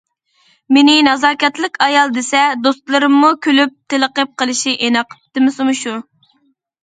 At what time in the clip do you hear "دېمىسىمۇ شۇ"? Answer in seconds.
5.39-5.93